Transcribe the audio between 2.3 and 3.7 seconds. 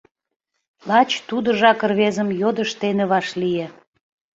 йодыш дене вашлие: